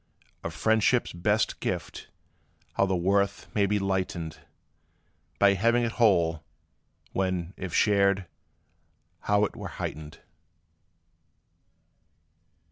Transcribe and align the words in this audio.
Of 0.43 0.55
friendship's 0.55 1.13
best 1.13 1.59
gift 1.59 2.07
how 2.73 2.87
the 2.87 2.95
worth 2.95 3.45
may 3.53 3.67
be 3.67 3.77
lightened 3.77 4.39
By 5.37 5.53
having 5.53 5.83
it 5.83 5.91
whole, 5.91 6.43
when, 7.13 7.53
if 7.55 7.71
shared, 7.71 8.25
how 9.19 9.45
't 9.45 9.55
were 9.55 9.67
heightened! 9.77 10.19